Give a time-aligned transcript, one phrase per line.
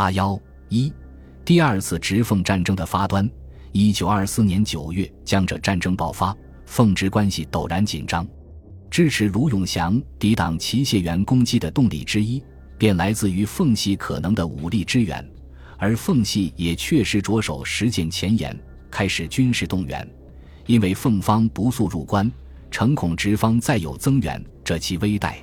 [0.00, 0.40] 八幺
[0.70, 0.90] 一，
[1.44, 3.30] 第二次直奉战争的发端。
[3.70, 6.34] 一九二四年九月，江浙战争爆发，
[6.64, 8.26] 奉直关系陡然紧张。
[8.90, 12.42] 支持卢永祥抵挡齐谢元攻击的动力之一，
[12.78, 15.22] 便来自于奉系可能的武力支援，
[15.76, 18.58] 而奉系也确实着手实践前沿，
[18.90, 20.10] 开始军事动员。
[20.64, 22.32] 因为奉方不速入关，
[22.70, 25.34] 诚恐直方再有增援，这其危殆。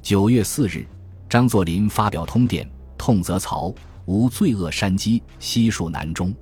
[0.00, 0.86] 九月四日，
[1.28, 3.70] 张作霖发表通电，痛责曹
[4.10, 6.34] 无罪恶山积，悉数南中。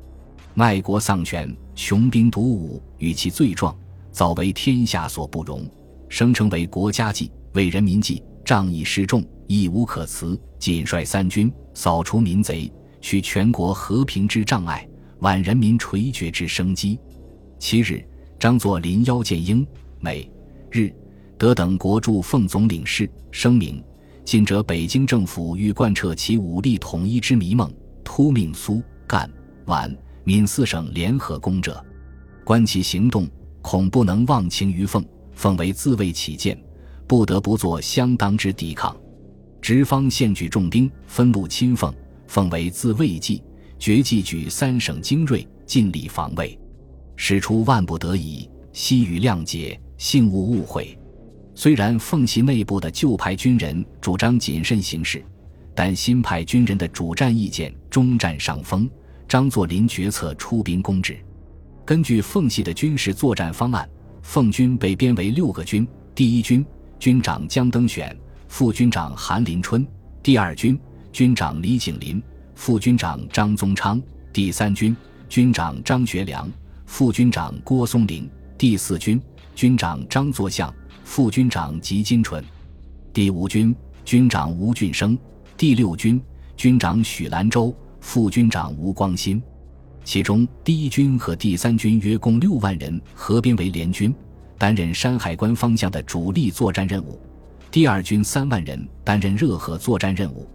[0.55, 3.77] 卖国丧权，穷兵黩武，与其罪状，
[4.11, 5.69] 早为天下所不容。
[6.09, 10.41] 声称为国家计，为人民计，仗义示众，义无可辞。
[10.59, 16.99] 仅率三军，扫除民贼，取全国和平之障碍，挽人民垂绝之生机。
[17.59, 18.03] 七日，
[18.39, 19.65] 张作霖邀见英、
[20.01, 20.27] 美、
[20.71, 20.91] 日、
[21.37, 23.85] 德等国驻奉总领事，声明：
[24.29, 27.73] 近者北京政府欲贯彻其武力统一之迷梦，
[28.05, 29.27] 突命苏、赣、
[29.65, 29.91] 皖。
[30.23, 31.83] 闽四省联合攻者，
[32.45, 33.27] 观其行动，
[33.63, 35.03] 恐不能忘情于奉。
[35.33, 36.63] 奉为自卫起见，
[37.07, 38.95] 不得不做相当之抵抗。
[39.63, 41.91] 直方现举重兵，分路侵奉。
[42.27, 43.43] 奉为自卫计，
[43.79, 46.61] 决计举三省精锐，尽力防卫。
[47.17, 50.99] 使出万不得已，悉予谅解，幸勿误会。
[51.61, 55.21] 虽然奉系内部的旧派军人主张谨慎行事，
[55.75, 58.89] 但新派军人的主战意见终占上风。
[59.27, 61.19] 张作霖决策出兵攻之。
[61.85, 63.91] 根据奉系的军事作战方案，
[64.23, 66.65] 奉军被编为六个军：第一军
[66.97, 69.83] 军长江登选，副军长韩林春；
[70.23, 70.79] 第二军
[71.11, 72.23] 军长李景林，
[72.55, 74.01] 副军长张宗昌；
[74.33, 74.97] 第三军
[75.29, 76.49] 军长张学良，
[76.87, 78.23] 副军长郭松龄；
[78.57, 79.21] 第四军
[79.57, 80.73] 军长张作相，
[81.09, 82.39] 副军长吉金纯；
[83.15, 85.17] 第五军军长吴俊升；
[85.57, 86.21] 第六军
[86.55, 87.75] 军长许兰州。
[87.99, 89.43] 副军长吴光新，
[90.05, 94.15] 其中第一军和第三军约共六万人合编为联军，
[94.59, 97.19] 担任山海关方向的主力作战任务；
[97.71, 100.47] 第二军三万人担任热河作战任务；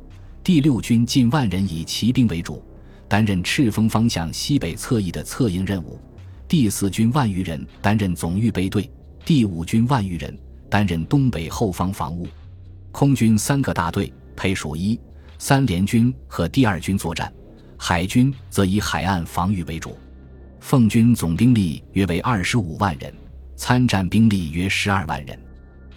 [0.43, 2.63] 第六军近万人以骑兵为主，
[3.09, 5.99] 担任赤峰方向西北侧翼的策应任务；
[6.47, 8.83] 第四军万余人担任总预备队；
[9.25, 10.37] 第五军万余人
[10.69, 12.27] 担任东北后方防务。
[12.91, 14.99] 空军三个大队配属一、
[15.37, 17.31] 三联军和第二军作战。
[17.77, 19.97] 海军则以海岸防御为主，
[20.59, 23.13] 奉军总兵力约为二十五万人，
[23.55, 25.37] 参战兵力约十二万人。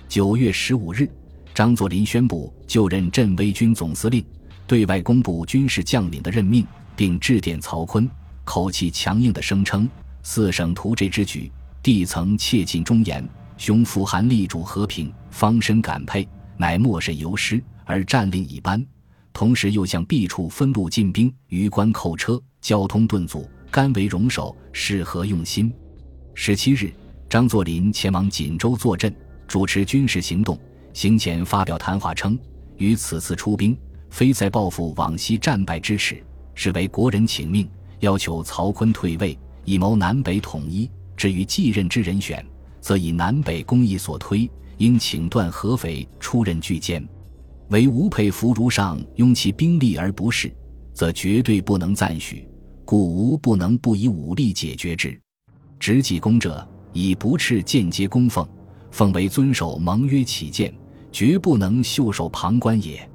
[0.09, 1.09] 九月十五日，
[1.55, 4.25] 张作霖宣布就任镇威军总司令，
[4.67, 6.67] 对外公布军事将领的任命，
[6.97, 8.09] 并致电曹锟，
[8.45, 9.89] 口气强硬地声称
[10.25, 11.53] ：“四省图这之举，
[11.87, 13.25] 地层切尽忠言，
[13.57, 18.85] 雄富含力主和平，方深感佩，乃莫甚由师而战令一般。”
[19.33, 25.73] 同时又向 B 处分路进兵，于关扣车，交通顿阻，甘为容首，是何用心？
[26.35, 26.93] 十七日，
[27.29, 29.15] 张作霖前往锦州坐镇，
[29.47, 30.59] 主持军事行动。
[30.93, 32.37] 行前发表谈话称
[32.79, 33.79] ：“于此次出兵，
[34.11, 36.21] 非在报复往昔战败之耻，
[36.57, 37.71] 是为国人请命，
[38.01, 40.91] 要求曹锟退位，以谋南北统一。
[41.17, 42.45] 至于继任之人选，
[42.81, 47.07] 则以南北公议所推，应请段合肥出任巨监。”
[47.71, 50.53] 唯吴佩孚如上拥其兵力而不恃，
[50.93, 52.47] 则绝对不能赞许。
[52.85, 55.21] 故吴不能不以武力解决之。
[55.81, 58.47] 执己功者，以不斥间接供奉，
[58.93, 60.73] 奉为遵守盟约起见，
[61.11, 63.11] 绝不能袖手旁观也。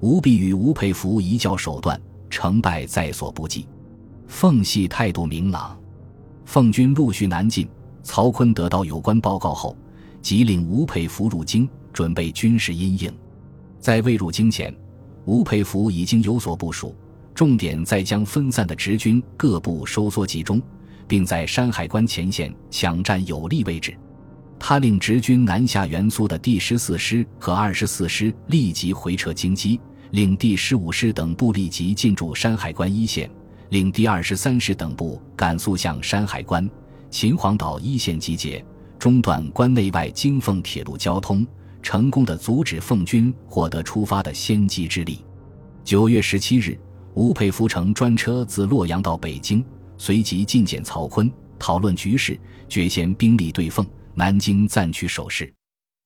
[0.00, 2.00] 吾必与吴佩孚一较手段，
[2.30, 3.66] 成败在所不计。
[4.28, 5.77] 奉系态度明朗，
[6.48, 7.68] 奉军陆续南进。
[8.02, 9.76] 曹锟得到有关报告后，
[10.22, 13.12] 即领吴佩孚入京，准备军事阴应。
[13.78, 14.74] 在未入京前，
[15.26, 16.96] 吴佩孚已经有所部署，
[17.34, 20.58] 重点在将分散的直军各部收缩集中，
[21.06, 23.94] 并在山海关前线抢占有利位置。
[24.58, 29.78] 他令直军南下援苏的第十四师和二十四师立即回撤京畿，
[30.12, 33.30] 令第十五师等部立即进驻山海关一线，
[33.70, 36.68] 令第二十三师等部赶速向山海关、
[37.10, 38.64] 秦皇岛一线集结，
[38.98, 41.46] 中断关内外京奉铁路交通。
[41.80, 45.24] 成功的阻止奉军获得出发的先机之力。
[45.84, 46.78] 九月十七日，
[47.14, 49.64] 吴佩孚乘专车自洛阳到北京，
[49.96, 52.38] 随即觐见曹锟，讨论局势，
[52.68, 55.50] 决先兵力对奉，南京暂取守势。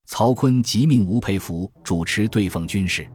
[0.07, 3.09] 曹锟即命吴佩孚主持对奉军事。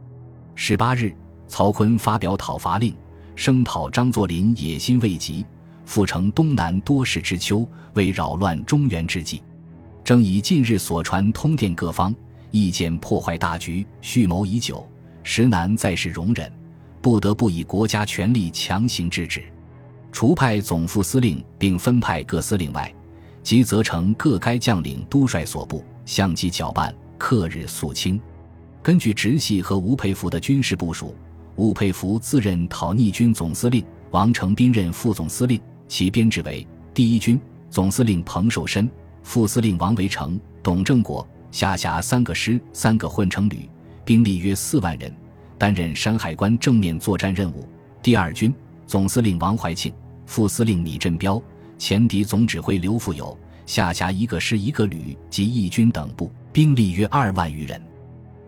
[0.56, 1.14] 十八日，
[1.46, 2.92] 曹锟发表讨伐令，
[3.38, 5.46] 声讨张作霖野心未及，
[5.84, 7.64] 复乘东南多事之秋，
[7.94, 9.40] 为扰乱中原之计，
[10.02, 12.12] 正以近日所传通电各方。
[12.50, 14.84] 意见破坏大局，蓄谋已久，
[15.22, 16.52] 实难再世容忍，
[17.00, 19.44] 不得不以国家权力强行制止。
[20.10, 22.92] 除派总副司令并分派各司令外，
[23.44, 28.20] 即责成各该将领督率所部，相机搅拌，克日肃清。
[28.82, 31.14] 根据直系和吴佩孚的军事部署，
[31.58, 36.64] 吴佩孚自任讨逆军总司令，王承斌任副总司令，其编制为
[36.94, 37.38] 第一军
[37.68, 38.88] 总司令彭寿申，
[39.24, 43.68] 副司令王维成、董正国，下辖三个师、三个混成旅，
[44.04, 45.12] 兵力约四万人，
[45.58, 47.68] 担任山海关正面作战任务。
[48.00, 48.54] 第二军
[48.86, 49.92] 总司令王怀庆，
[50.26, 51.42] 副司令米振彪，
[51.76, 57.82] 前敌总指挥刘富友，下辖一个师、一个旅及义军等部，兵力约二万余人。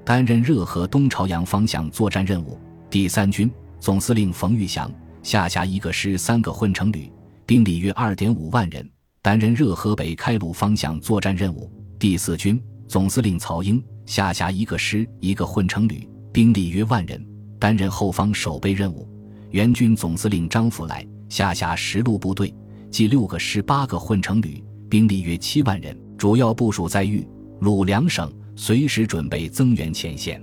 [0.04, 2.56] 担任热河东朝阳方向作战任务。
[2.90, 3.48] 第三军
[3.78, 4.92] 总司令冯玉祥
[5.22, 7.08] 下辖一个师、三个混成旅，
[7.46, 8.90] 兵力约二点五万人，
[9.22, 11.70] 担任热河北开鲁方向作战任务。
[12.00, 17.24] 第四军总司令曹英下辖一个师、一个混成旅，兵力约万人，
[17.60, 19.08] 担任后方守备任务。
[19.50, 22.52] 援军总司令张福来下辖十路部队，
[22.90, 27.24] 即六个师、八个混成旅，兵力约七万人，主要部署在豫、
[27.60, 28.32] 鲁两省。
[28.56, 30.42] 随时准备增援前线，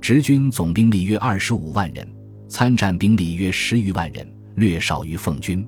[0.00, 2.06] 直军总兵力约二十五万人，
[2.48, 5.66] 参战兵力约十余万人，略少于奉军。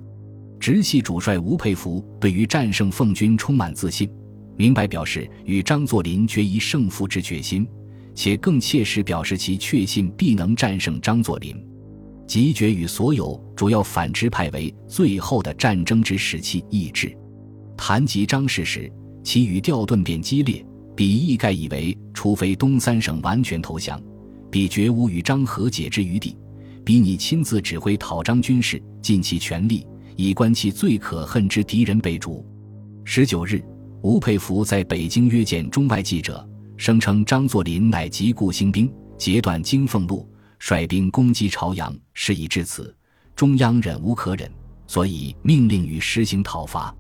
[0.61, 4.09] 直系主帅吴佩孚对于战胜奉军充满自信，
[4.57, 7.67] 明白表示与张作霖决一胜负之决心，
[8.15, 11.57] 且更切实表示其确信必能战胜张作霖，
[12.27, 17.17] 即决与所有主要反直派为最后的战争之时期意志。
[17.77, 18.93] 谈及张氏时，
[19.25, 20.65] 其语调顿变激烈。
[20.97, 24.03] 比义概以为，除非东三省完全投降，
[24.51, 26.37] 彼绝无与张和解之余地。
[26.85, 29.87] 比你亲自指挥讨张军事，尽其全力，
[30.17, 32.47] 以观其最可恨之敌人被逐。
[33.05, 33.63] 十九日，
[34.03, 40.27] 吴佩孚在北京约见中外记者，声称张作霖乃急故兴兵，截断京凤路，
[40.59, 41.95] 率兵攻击朝阳。
[42.15, 42.95] 事已至此，
[43.37, 44.51] 中央忍无可忍，
[44.87, 46.95] 所以命令与实行讨伐。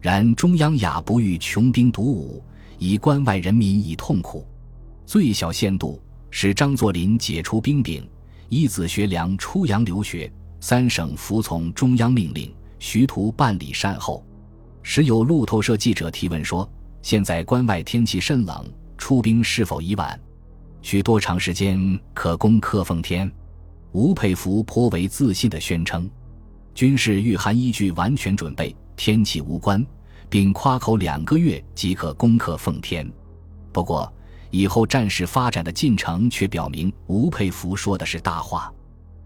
[0.00, 2.42] 然中央雅不欲穷兵黩武。
[2.78, 4.46] 以关外人民以痛苦，
[5.06, 5.98] 最小限度
[6.38, 8.06] 使张作霖解除兵柄，
[8.50, 10.30] 一子学良出洋留学，
[10.60, 14.22] 三省服从中央命令，徐图办理善后。
[14.82, 20.20] 时有路透社记者提问说：“现在关外天气甚冷，出兵是否已晚？
[20.82, 23.32] 需多长时间可攻克奉天？”
[23.92, 26.06] 吴佩孚颇为自信地宣称
[26.76, 29.82] ：“军事御寒依据完全准备，天气无关。”
[30.28, 33.10] 并夸口两个月即可攻克奉天，
[33.72, 34.12] 不过
[34.50, 38.72] 以后战事发展的进程却表明吴佩孚说的是大话。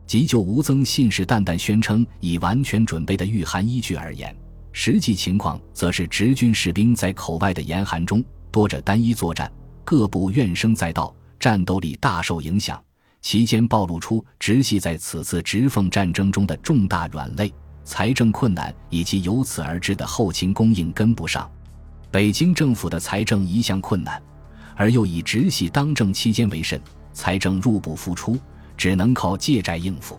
[0.06, 4.34] 即就吴增信誓旦旦宣称已完全准备的御寒依据而言，
[4.72, 9.50] 实际情况则是直军士兵在口外的严寒中多着单一作战，
[9.84, 12.82] 各部怨声载道，战斗力大受影响。
[13.20, 17.52] 其间暴露出直系在此次直奉战争中的重大软肋。
[17.84, 21.50] 财政困难以及由此而至的后勤供应跟不上，
[22.10, 24.22] 北京政府的财政一向困难，
[24.76, 26.80] 而又以直系当政期间为甚，
[27.12, 28.38] 财政入不敷出，
[28.76, 30.18] 只能靠借债应付。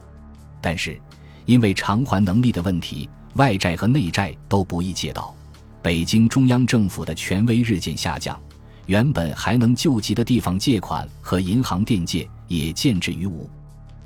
[0.61, 0.99] 但是，
[1.45, 5.35] 因为偿还能力的问题，外债和内债都不易借到，
[5.81, 8.39] 北京中央政府的权威日渐下降，
[8.85, 13.49] 原本还能救急的地方借款和银行垫借也见之于无。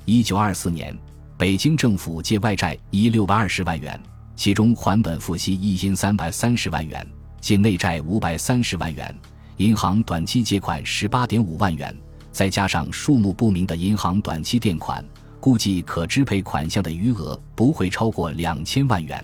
[0.06, 0.98] 一九二四年。
[1.38, 4.02] 北京政府借外债一六百二十万元，
[4.38, 7.06] 其中还本付息一千三百三十万元，
[7.42, 9.14] 借内债五百三十万元，
[9.58, 11.96] 银行短期借款十八点五万元，
[12.32, 15.04] 再加上数目不明的银行短期垫款，
[15.40, 19.24] 估计可支配款项的余额不会超过两千万元。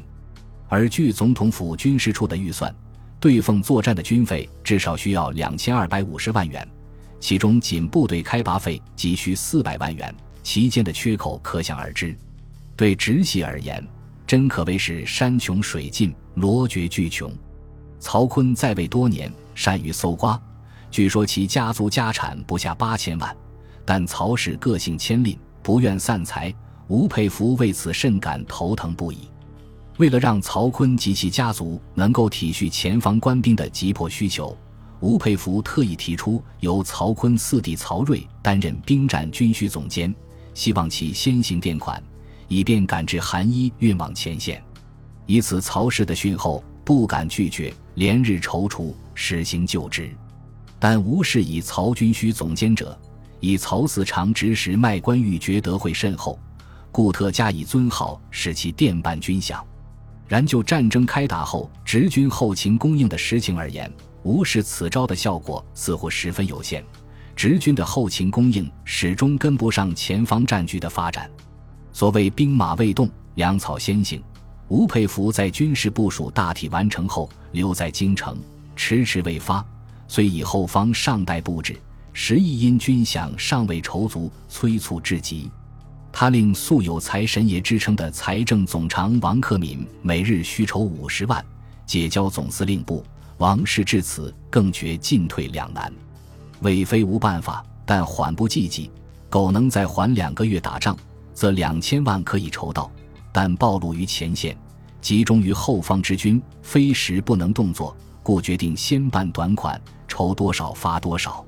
[0.70, 2.74] 而据总统府军事处的预算，
[3.20, 6.66] 对奉作战的军费至少需要两千二百五十万元，
[7.20, 10.16] 其中仅部队开拔费急需四百万元。
[10.44, 12.18] 其间的缺口可想而知，
[12.76, 13.86] 对直系而言，
[14.26, 17.32] 真可谓是山穷水尽、罗绝俱穷。
[18.00, 20.41] 曹锟在位多年，善于搜刮，
[20.89, 23.38] 据说其家族家产不下八千万。
[23.86, 26.51] 但曹氏个性谦吝，不愿散财，
[26.88, 29.20] 吴佩孚为此甚感头疼不已。
[29.98, 34.58] 为了让曹锟及其家族能够体恤前方官兵的急迫需求，
[35.00, 40.12] 吴佩孚特意提出由曹锟四弟曹睿担任兵站军需总监。
[40.56, 42.01] 希望其先行垫款，
[42.48, 44.60] 以便赶制寒衣运往前线。
[45.27, 50.10] 以此，曹氏的讯后不敢拒绝，连日踌躇，实行就职。
[50.80, 52.98] 但吴氏以曹军需总监者，
[53.40, 56.40] 以曹嗣长指使卖官鬻爵德惠甚厚，
[56.92, 59.62] 故特加以尊号，使其垫办军饷。
[60.28, 63.92] 然就战争开打后直军后勤供应的实情而言，
[64.24, 66.84] 吴氏此招的效果似乎十分有限。
[67.36, 71.30] 直军的后勤供应始终跟不上前方战局的发展。
[71.92, 74.24] 所谓兵马未动，粮草先行。
[74.72, 78.38] 吴佩孚在军事部署大体完成后，留在京城，
[78.74, 79.62] 迟迟未发，
[80.08, 81.78] 虽以后方尚待布置，
[82.13, 85.51] 实亦因军饷尚未筹足，催促至极。
[86.10, 91.46] 他令素有财神爷之称的财政总长王克敏每日需筹五十万，
[91.86, 93.04] 解交总司令部。
[93.40, 95.92] 王氏至此更觉进退两难，
[96.62, 98.90] 魏飞无办法，但缓不济急。
[99.30, 100.96] 苟能再缓两个月打仗，
[101.34, 102.90] 则两千万可以筹到。
[103.32, 104.58] 但暴露于前线，
[105.00, 111.44] 集中于后方之军，非时不能动作，故决定先办短款，筹多少发多少。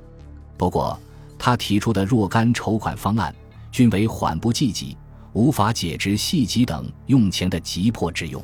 [0.58, 0.98] 不过，
[1.38, 3.36] 他提出的若干筹款方案，
[3.72, 4.96] 均为缓不济急，
[5.34, 8.44] 无法解之细急等用钱的急迫之用。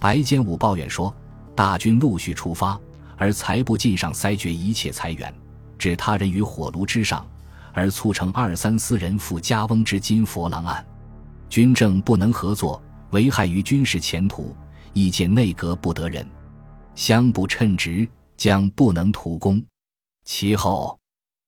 [0.00, 1.14] 白坚武抱怨说
[1.54, 2.78] ：“大军陆续出发，
[3.16, 5.32] 而财部尽上塞绝一切财源，
[5.78, 7.24] 置他人于火炉之上，
[7.72, 10.84] 而促成二三私人赴家翁之金佛郎案。”
[11.54, 12.82] 军政不能合作，
[13.12, 14.52] 危害于军事前途；
[14.92, 16.26] 意见内阁不得人，
[16.96, 19.64] 相不称职，将不能图功。
[20.24, 20.98] 其后，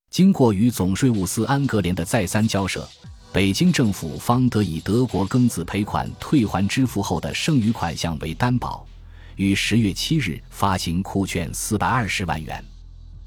[0.08, 2.88] 经过与总税务司安格连的再三交涉，
[3.32, 8.86] 北京政府方得以德国庚子赔款退还支付后的剩余款项为担保，
[9.34, 12.64] 于十月七日发行库券四百二十万元。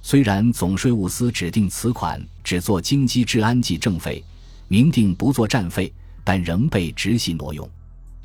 [0.02, 4.24] 虽然总税务司指定此款只做京畿治安及政费，
[4.70, 5.94] 明定不做战费。
[6.30, 7.68] 但仍被直系挪用。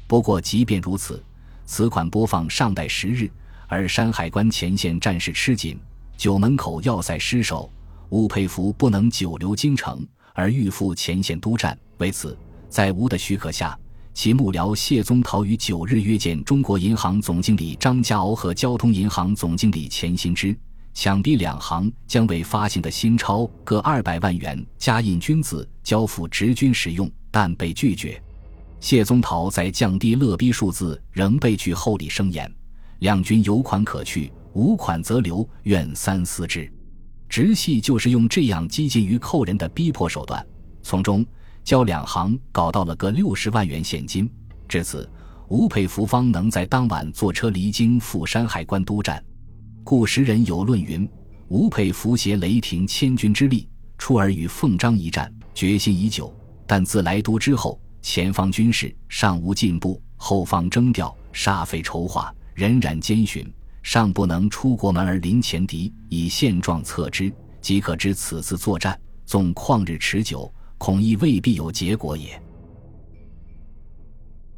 [0.06, 1.24] 不过，即便如此，
[1.64, 3.30] 此款播放尚待十日，
[3.66, 5.80] 而山海关前线战事吃紧，
[6.14, 7.72] 九门口要塞失守，
[8.10, 11.78] 吴佩孚不能久留京城，而欲赴前线督战。
[11.96, 12.36] 为此，
[12.68, 13.74] 在吴的许可下，
[14.12, 20.54] 其幕僚谢宗陶于九日约见中国银行总经理张家敖和交通银行总经理钱新之，
[20.92, 27.10] 强逼两行将未发行的新钞各二百万元加印军字交付直军使用。
[27.34, 28.22] 但被拒绝。
[28.78, 32.48] 谢宗桃在降低勒逼数字仍被拒后，里声言
[33.00, 36.72] ：“两军有款可去，无款则留，愿三思之。”
[37.28, 40.46] 直系就是用这样激进于扣人的逼迫手段，
[40.80, 41.26] 从中
[41.64, 44.30] 交两行搞到了个六十万元现金。
[44.68, 45.10] 至此，
[45.48, 49.20] 吴佩孚方能在当晚坐车离京赴山海关督战。
[49.82, 51.08] 故时人有论云
[51.50, 56.32] ：“吴佩孚携雷霆千军之力，出而与奉章一战，决心已久。”
[56.66, 63.50] 但自来都之后，前方军事尚无进步，后方征调煞费筹划，仍然艰寻，
[63.82, 65.92] 尚不能出国门而临前敌。
[66.08, 72.40] 以现状测之，即可知此次作战纵旷日持久，恐亦未必有结果也。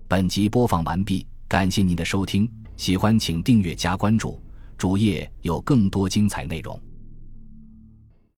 [0.09, 4.41] 本集播放完毕，感谢您的收听，喜欢请订阅加关注，
[4.77, 6.81] 主页有更多精彩内容。